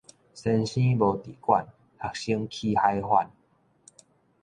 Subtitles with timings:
[0.33, 1.67] 先生無佇館，
[2.01, 3.29] 學生起海反